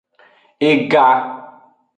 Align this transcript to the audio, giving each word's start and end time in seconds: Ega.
Ega. 0.71 1.05